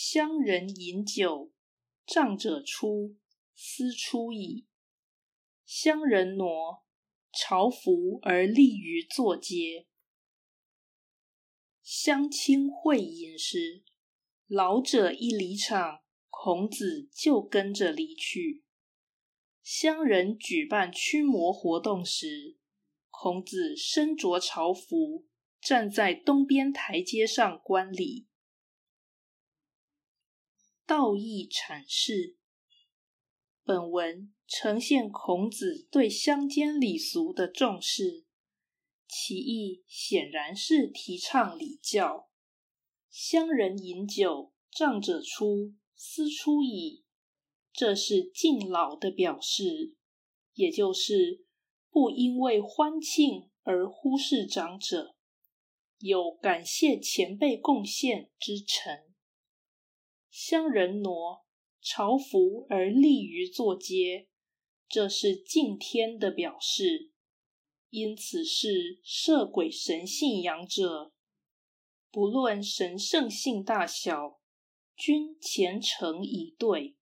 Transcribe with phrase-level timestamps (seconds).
[0.00, 1.50] 乡人饮酒，
[2.06, 3.16] 仗者出，
[3.56, 4.68] 斯出矣。
[5.66, 6.84] 乡人挪，
[7.32, 9.88] 朝服而立于坐阶。
[11.82, 13.82] 乡亲会饮时，
[14.46, 15.98] 老者一离场，
[16.30, 18.62] 孔子就跟着离去。
[19.64, 22.56] 乡人举办驱魔活动时，
[23.10, 25.26] 孔子身着朝服，
[25.60, 28.27] 站在东边台阶上观礼。
[30.88, 32.38] 道义阐释，
[33.62, 38.24] 本文呈现孔子对乡间礼俗的重视，
[39.06, 42.30] 其意显然是提倡礼教。
[43.10, 47.04] 乡人饮酒，仗者出，斯出矣。
[47.70, 49.94] 这是敬老的表示，
[50.54, 51.44] 也就是
[51.90, 55.14] 不因为欢庆而忽视长者，
[55.98, 59.07] 有感谢前辈贡献之诚。
[60.30, 61.46] 乡人挪
[61.80, 64.28] 朝服而立于坐阶，
[64.88, 67.10] 这是敬天的表示。
[67.90, 71.14] 因此是摄鬼神信仰者，
[72.10, 74.42] 不论神圣性大小，
[74.94, 76.97] 均虔诚以对。